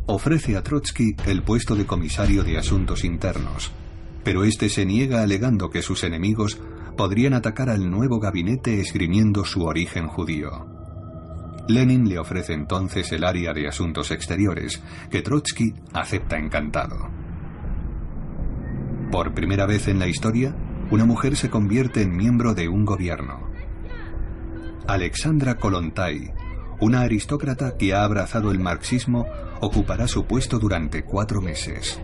[0.07, 3.71] Ofrece a Trotsky el puesto de comisario de asuntos internos,
[4.23, 6.59] pero este se niega alegando que sus enemigos
[6.97, 10.65] podrían atacar al nuevo gabinete esgrimiendo su origen judío.
[11.67, 14.81] Lenin le ofrece entonces el área de asuntos exteriores,
[15.11, 16.97] que Trotsky acepta encantado.
[19.11, 20.55] Por primera vez en la historia,
[20.91, 23.49] una mujer se convierte en miembro de un gobierno.
[24.87, 26.33] Alexandra Kolontai,
[26.81, 29.25] una aristócrata que ha abrazado el marxismo,
[29.61, 32.01] ocupará su puesto durante cuatro meses.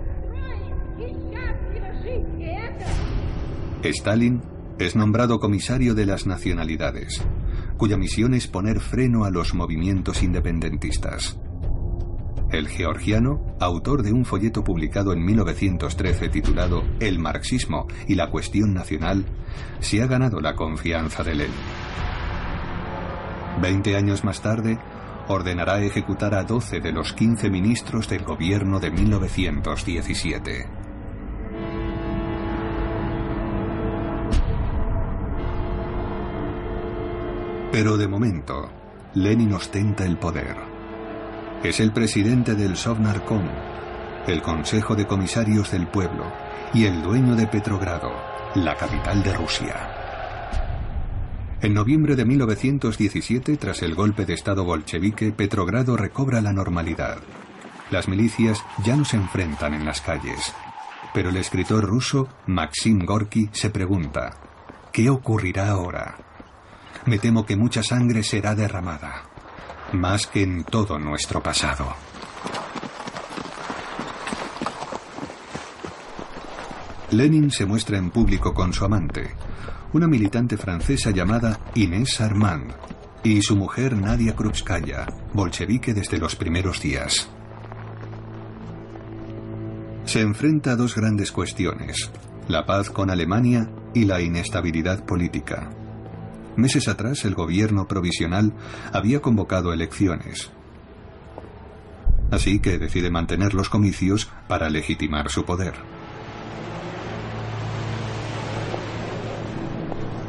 [3.83, 4.41] Stalin
[4.79, 7.21] es nombrado comisario de las nacionalidades,
[7.77, 11.37] cuya misión es poner freno a los movimientos independentistas.
[12.51, 18.73] El georgiano, autor de un folleto publicado en 1913 titulado El marxismo y la cuestión
[18.73, 19.25] nacional,
[19.79, 21.53] se ha ganado la confianza de Lenin.
[23.61, 24.79] Veinte años más tarde,
[25.27, 30.69] ordenará ejecutar a 12 de los 15 ministros del gobierno de 1917.
[37.73, 38.69] Pero de momento,
[39.15, 40.76] Lenin ostenta el poder.
[41.63, 43.43] Es el presidente del Sovnarkom,
[44.27, 46.31] el Consejo de Comisarios del Pueblo
[46.71, 48.11] y el dueño de Petrogrado,
[48.53, 49.97] la capital de Rusia.
[51.59, 57.17] En noviembre de 1917, tras el golpe de Estado bolchevique, Petrogrado recobra la normalidad.
[57.89, 60.53] Las milicias ya no se enfrentan en las calles.
[61.11, 64.29] Pero el escritor ruso Maxim Gorky se pregunta,
[64.93, 66.17] ¿qué ocurrirá ahora?
[67.07, 69.23] Me temo que mucha sangre será derramada,
[69.93, 71.93] más que en todo nuestro pasado.
[77.11, 79.35] Lenin se muestra en público con su amante,
[79.93, 82.73] una militante francesa llamada Inés Armand,
[83.23, 87.29] y su mujer Nadia Krupskaya, bolchevique desde los primeros días.
[90.03, 92.11] Se enfrenta a dos grandes cuestiones,
[92.47, 95.69] la paz con Alemania y la inestabilidad política.
[96.57, 98.51] Meses atrás el gobierno provisional
[98.91, 100.49] había convocado elecciones.
[102.31, 105.75] Así que decide mantener los comicios para legitimar su poder.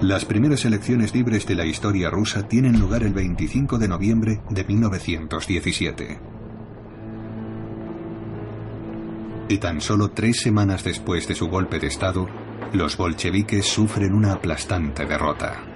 [0.03, 4.65] Las primeras elecciones libres de la historia rusa tienen lugar el 25 de noviembre de
[4.65, 6.21] 1917.
[9.49, 12.29] Y tan solo tres semanas después de su golpe de Estado,
[12.75, 15.68] los bolcheviques sufren una aplastante derrota.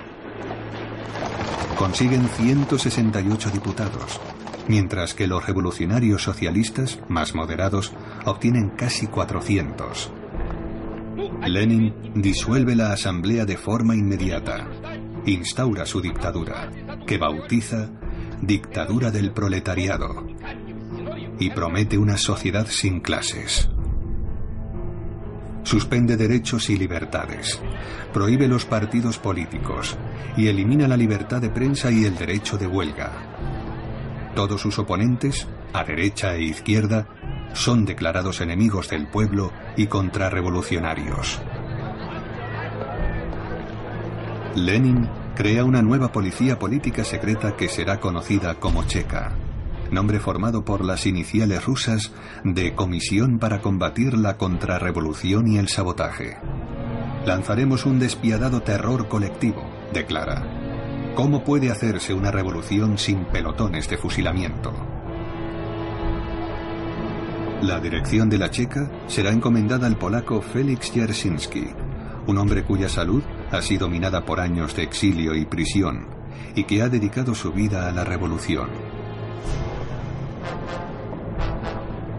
[1.77, 4.21] Consiguen 168 diputados,
[4.69, 7.93] mientras que los revolucionarios socialistas, más moderados,
[8.25, 10.11] obtienen casi 400.
[11.47, 14.69] Lenin disuelve la asamblea de forma inmediata,
[15.27, 16.71] instaura su dictadura,
[17.07, 17.91] que bautiza
[18.41, 20.27] Dictadura del Proletariado,
[21.39, 23.72] y promete una sociedad sin clases.
[25.65, 27.61] Suspende derechos y libertades.
[28.13, 29.97] Prohíbe los partidos políticos
[30.37, 33.13] y elimina la libertad de prensa y el derecho de huelga.
[34.35, 37.07] Todos sus oponentes, a derecha e izquierda,
[37.55, 41.41] son declarados enemigos del pueblo y contrarrevolucionarios.
[44.55, 49.33] Lenin crea una nueva policía política secreta que será conocida como Checa,
[49.93, 52.13] nombre formado por las iniciales rusas
[52.45, 56.39] de Comisión para combatir la contrarrevolución y el sabotaje.
[57.25, 59.63] Lanzaremos un despiadado terror colectivo,
[59.93, 61.13] declara.
[61.15, 64.73] ¿Cómo puede hacerse una revolución sin pelotones de fusilamiento?
[67.61, 71.69] La dirección de la Checa será encomendada al polaco Félix Jarzynski,
[72.27, 73.23] un hombre cuya salud
[73.53, 76.09] ha sido minada por años de exilio y prisión
[76.57, 78.92] y que ha dedicado su vida a la revolución.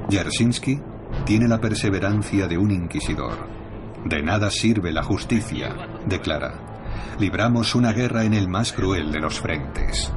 [0.09, 0.79] Jarzynski
[1.25, 3.47] tiene la perseverancia de un inquisidor.
[4.05, 5.75] De nada sirve la justicia,
[6.05, 6.53] declara.
[7.19, 10.11] Libramos una guerra en el más cruel de los frentes.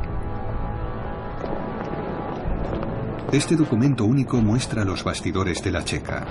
[3.33, 6.27] Este documento único muestra los bastidores de la Checa.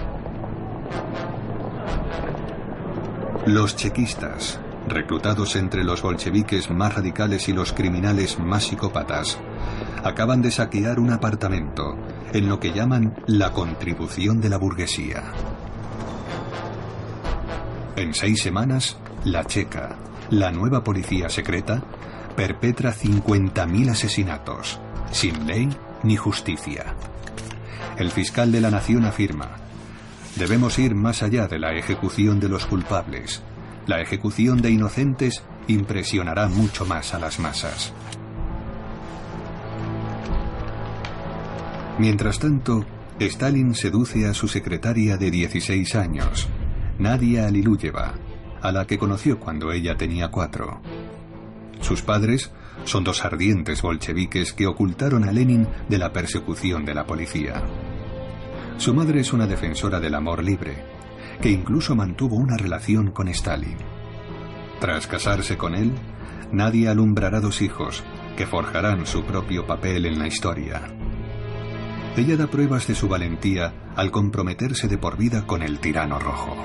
[3.46, 9.38] Los chequistas, reclutados entre los bolcheviques más radicales y los criminales más psicópatas,
[10.04, 11.98] acaban de saquear un apartamento
[12.34, 15.24] en lo que llaman la contribución de la burguesía.
[17.96, 19.96] En seis semanas, la Checa,
[20.30, 21.82] la nueva policía secreta,
[22.36, 24.80] perpetra 50.000 asesinatos,
[25.12, 25.70] sin ley
[26.04, 26.94] ni justicia.
[27.98, 29.56] El fiscal de la nación afirma,
[30.36, 33.42] debemos ir más allá de la ejecución de los culpables.
[33.88, 37.94] La ejecución de inocentes impresionará mucho más a las masas.
[41.98, 42.86] Mientras tanto,
[43.20, 46.50] Stalin seduce a su secretaria de 16 años,
[47.00, 48.16] Nadia Aliluyeva,
[48.62, 50.82] a la que conoció cuando ella tenía cuatro.
[51.80, 52.52] Sus padres
[52.84, 57.64] son dos ardientes bolcheviques que ocultaron a Lenin de la persecución de la policía.
[58.78, 60.84] Su madre es una defensora del amor libre,
[61.42, 63.78] que incluso mantuvo una relación con Stalin.
[64.82, 65.94] Tras casarse con él,
[66.52, 68.04] Nadia alumbrará dos hijos
[68.36, 70.82] que forjarán su propio papel en la historia.
[72.18, 76.56] Ella da pruebas de su valentía al comprometerse de por vida con el tirano rojo.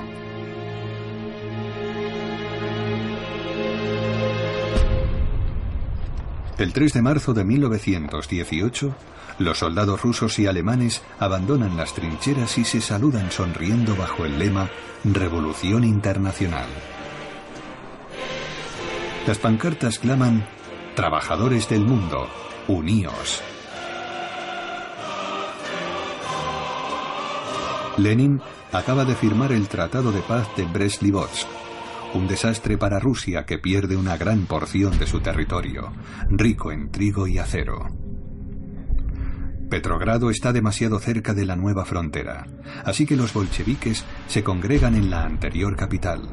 [6.57, 8.95] El 3 de marzo de 1918,
[9.39, 14.69] los soldados rusos y alemanes abandonan las trincheras y se saludan sonriendo bajo el lema
[15.03, 16.67] Revolución Internacional.
[19.27, 20.45] Las pancartas claman
[20.95, 22.27] Trabajadores del mundo,
[22.67, 23.41] uníos.
[27.97, 31.47] Lenin acaba de firmar el Tratado de Paz de Brest-Litovsk,
[32.13, 35.93] un desastre para Rusia que pierde una gran porción de su territorio,
[36.29, 37.87] rico en trigo y acero.
[39.69, 42.45] Petrogrado está demasiado cerca de la nueva frontera,
[42.83, 46.29] así que los bolcheviques se congregan en la anterior capital.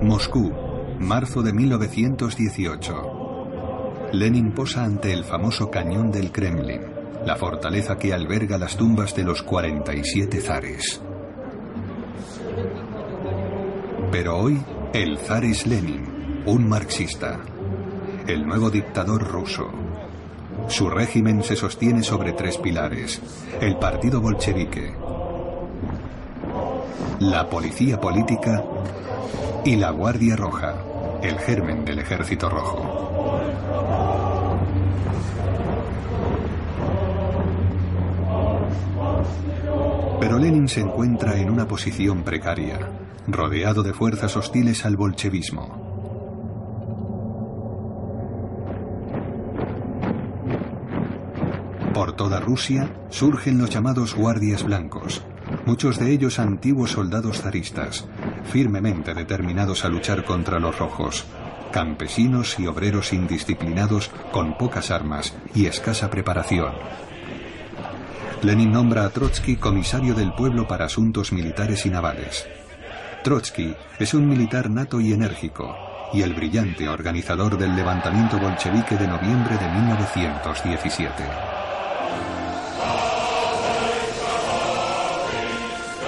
[0.00, 0.52] Moscú,
[1.00, 4.10] marzo de 1918.
[4.12, 6.93] Lenin posa ante el famoso cañón del Kremlin,
[7.24, 11.00] la fortaleza que alberga las tumbas de los 47 zares.
[14.10, 14.62] Pero hoy
[14.92, 17.40] el zar es Lenin, un marxista,
[18.26, 19.70] el nuevo dictador ruso.
[20.68, 23.20] Su régimen se sostiene sobre tres pilares.
[23.60, 24.94] El partido bolchevique,
[27.20, 28.62] la policía política
[29.64, 30.74] y la Guardia Roja,
[31.22, 33.40] el germen del Ejército Rojo.
[40.34, 42.80] Pero Lenin se encuentra en una posición precaria,
[43.28, 45.78] rodeado de fuerzas hostiles al bolchevismo.
[51.94, 55.22] Por toda Rusia surgen los llamados guardias blancos,
[55.66, 58.04] muchos de ellos antiguos soldados zaristas,
[58.42, 61.26] firmemente determinados a luchar contra los rojos,
[61.70, 66.72] campesinos y obreros indisciplinados con pocas armas y escasa preparación.
[68.44, 72.46] Lenin nombra a Trotsky comisario del pueblo para asuntos militares y navales.
[73.22, 75.74] Trotsky es un militar nato y enérgico,
[76.12, 81.24] y el brillante organizador del levantamiento bolchevique de noviembre de 1917.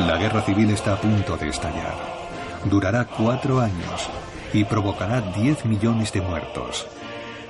[0.00, 1.94] La guerra civil está a punto de estallar.
[2.66, 4.10] Durará cuatro años
[4.52, 6.86] y provocará 10 millones de muertos.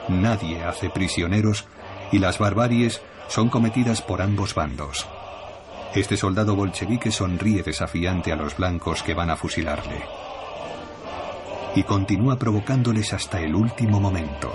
[0.09, 1.64] Nadie hace prisioneros
[2.12, 5.07] y las barbaries son cometidas por ambos bandos.
[5.95, 10.03] Este soldado bolchevique sonríe desafiante a los blancos que van a fusilarle.
[11.74, 14.53] Y continúa provocándoles hasta el último momento.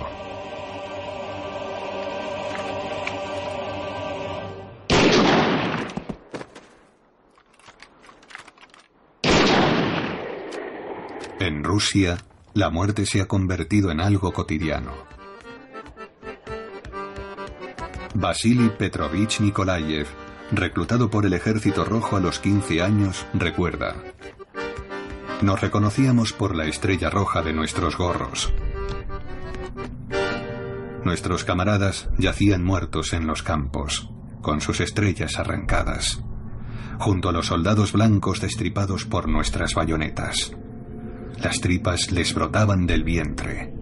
[11.39, 12.19] En Rusia,
[12.53, 15.10] la muerte se ha convertido en algo cotidiano.
[18.13, 20.07] Vasily Petrovich Nikolayev,
[20.51, 23.95] reclutado por el Ejército Rojo a los 15 años, recuerda.
[25.41, 28.53] Nos reconocíamos por la estrella roja de nuestros gorros.
[31.05, 34.09] Nuestros camaradas yacían muertos en los campos,
[34.41, 36.21] con sus estrellas arrancadas,
[36.99, 40.51] junto a los soldados blancos destripados por nuestras bayonetas.
[41.41, 43.73] Las tripas les brotaban del vientre.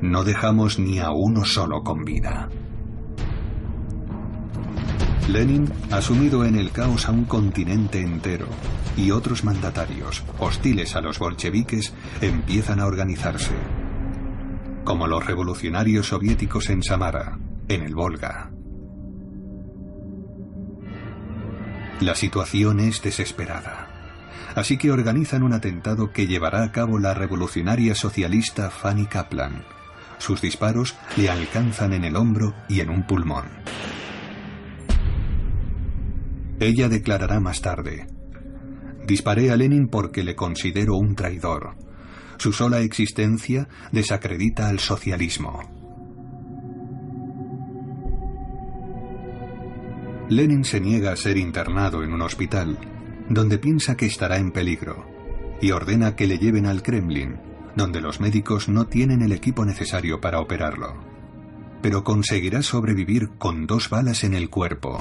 [0.00, 2.48] No dejamos ni a uno solo con vida.
[5.28, 8.46] Lenin ha sumido en el caos a un continente entero
[8.96, 13.54] y otros mandatarios, hostiles a los bolcheviques, empiezan a organizarse.
[14.84, 18.50] Como los revolucionarios soviéticos en Samara, en el Volga.
[22.00, 23.94] La situación es desesperada
[24.54, 29.64] así que organizan un atentado que llevará a cabo la revolucionaria socialista Fanny Kaplan.
[30.18, 33.46] Sus disparos le alcanzan en el hombro y en un pulmón.
[36.60, 38.06] Ella declarará más tarde,
[39.06, 41.76] disparé a Lenin porque le considero un traidor.
[42.36, 45.60] Su sola existencia desacredita al socialismo.
[50.28, 52.78] Lenin se niega a ser internado en un hospital
[53.28, 55.06] donde piensa que estará en peligro,
[55.60, 57.36] y ordena que le lleven al Kremlin,
[57.76, 60.94] donde los médicos no tienen el equipo necesario para operarlo.
[61.82, 65.00] Pero conseguirá sobrevivir con dos balas en el cuerpo.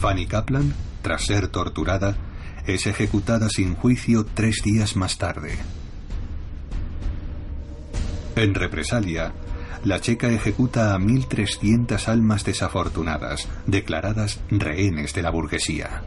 [0.00, 0.72] Fanny Kaplan,
[1.02, 2.16] tras ser torturada,
[2.66, 5.58] es ejecutada sin juicio tres días más tarde.
[8.34, 9.34] En represalia,
[9.84, 16.02] la checa ejecuta a 1.300 almas desafortunadas, declaradas rehenes de la burguesía.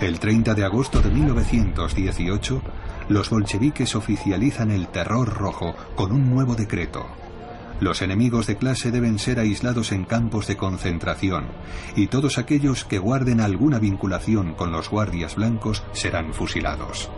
[0.00, 2.62] El 30 de agosto de 1918,
[3.10, 7.23] los bolcheviques oficializan el terror rojo con un nuevo decreto.
[7.80, 11.48] Los enemigos de clase deben ser aislados en campos de concentración
[11.96, 17.10] y todos aquellos que guarden alguna vinculación con los guardias blancos serán fusilados.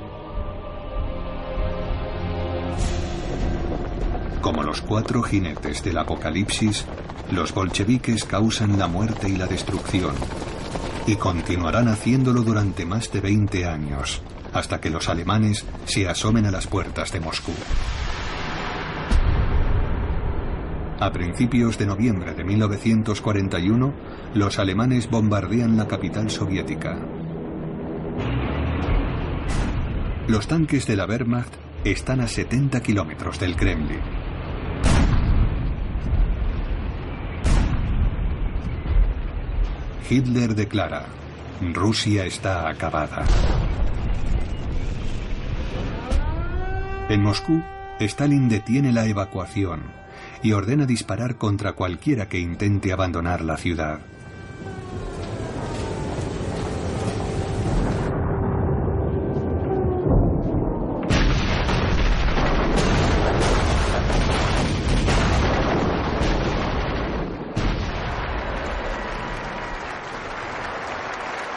[4.41, 6.87] Como los cuatro jinetes del apocalipsis,
[7.33, 10.15] los bolcheviques causan la muerte y la destrucción,
[11.07, 16.53] y continuarán haciéndolo durante más de 20 años, hasta que los alemanes se asomen a
[16.53, 17.53] las puertas de Moscú.
[20.99, 23.93] A principios de noviembre de 1941,
[24.33, 26.97] los alemanes bombardean la capital soviética.
[30.27, 31.53] Los tanques de la Wehrmacht
[31.85, 34.01] están a 70 kilómetros del Kremlin.
[40.09, 41.05] Hitler declara,
[41.75, 43.23] Rusia está acabada.
[47.11, 47.63] En Moscú,
[48.01, 49.96] Stalin detiene la evacuación
[50.43, 54.01] y ordena disparar contra cualquiera que intente abandonar la ciudad.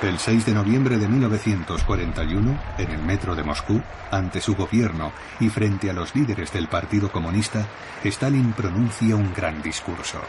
[0.02, 5.50] El 6 de noviembre de 1941, en el metro de Moscú, ante su gobierno y
[5.50, 7.68] frente a los líderes del Partido Comunista,
[8.06, 10.22] Stalin pronuncia un gran discurso.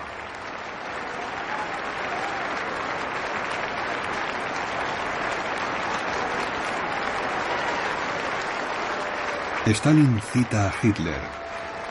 [9.67, 11.21] Stalin cita a Hitler,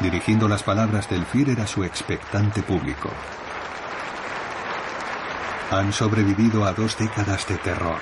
[0.02, 3.10] dirigiendo las palabras del Führer a su expectante público.
[5.72, 8.00] Han sobrevivido a dos décadas de terror,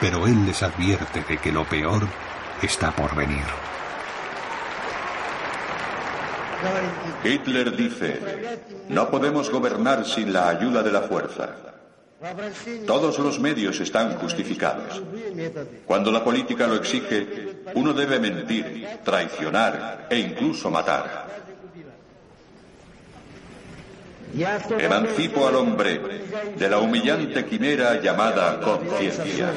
[0.00, 2.08] pero él les advierte de que lo peor
[2.62, 3.44] está por venir.
[7.22, 8.20] Hitler dice,
[8.88, 11.56] no podemos gobernar sin la ayuda de la fuerza.
[12.86, 15.02] Todos los medios están justificados.
[15.84, 21.45] Cuando la política lo exige, uno debe mentir, traicionar e incluso matar.
[24.34, 26.00] Emancipo al hombre
[26.58, 29.52] de la humillante quimera llamada conciencia.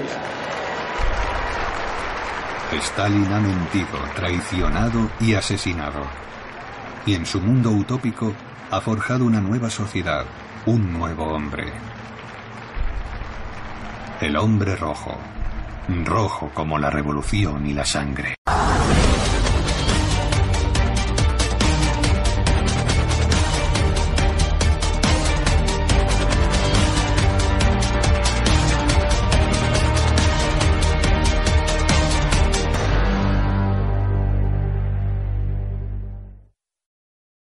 [2.71, 6.01] Stalin ha mentido, traicionado y asesinado.
[7.05, 8.33] Y en su mundo utópico
[8.69, 10.25] ha forjado una nueva sociedad,
[10.65, 11.71] un nuevo hombre.
[14.21, 15.17] El hombre rojo.
[16.05, 18.35] Rojo como la revolución y la sangre.